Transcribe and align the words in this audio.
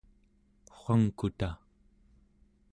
wangkuta 0.81 1.49